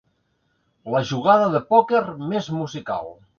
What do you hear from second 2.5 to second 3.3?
musical.